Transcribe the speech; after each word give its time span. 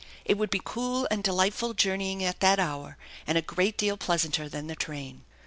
It 0.25 0.35
would 0.39 0.49
be 0.49 0.59
cool 0.65 1.07
and 1.11 1.23
delightful 1.23 1.75
journeying 1.75 2.23
at 2.23 2.39
that 2.39 2.57
hour, 2.57 2.97
and 3.27 3.37
a 3.37 3.41
great 3.43 3.77
deal 3.77 3.97
pleasanter 3.97 4.49
than 4.49 4.65
the 4.65 4.75
train. 4.75 5.25